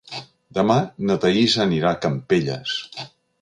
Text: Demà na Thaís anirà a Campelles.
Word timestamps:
Demà 0.57 0.77
na 1.09 1.17
Thaís 1.25 1.57
anirà 1.67 1.91
a 1.93 2.01
Campelles. 2.07 2.75